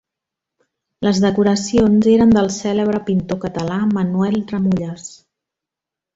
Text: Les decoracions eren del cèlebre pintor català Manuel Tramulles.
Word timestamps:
Les 1.07 1.19
decoracions 1.25 2.07
eren 2.13 2.33
del 2.37 2.49
cèlebre 2.55 3.03
pintor 3.11 3.41
català 3.45 3.77
Manuel 3.93 4.41
Tramulles. 4.53 5.07